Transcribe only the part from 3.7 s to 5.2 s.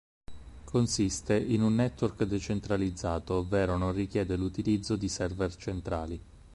non richiede l'utilizzo di